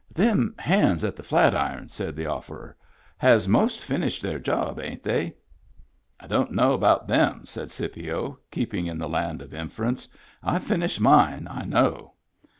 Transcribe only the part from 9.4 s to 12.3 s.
of inference." I've finished mine, I know."